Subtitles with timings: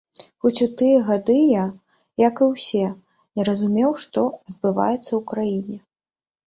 [0.43, 1.65] Хоць у тыя гады я,
[2.27, 2.83] як і ўсе,
[3.41, 5.77] не разумеў, што адбываецца ў краіне.